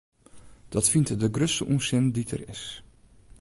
Dat 0.69 0.89
fynt 0.91 1.09
er 1.13 1.19
de 1.21 1.29
grutste 1.35 1.63
ûnsin 1.73 2.03
dy't 2.15 2.29
der 2.31 2.43
is. 2.53 2.63